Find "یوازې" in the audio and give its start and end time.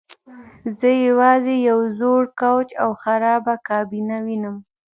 1.07-1.55